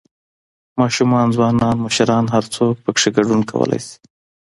[0.79, 3.95] ،ماشومان، ځوانان، مشران هر څوک پکې ګډون کولى شي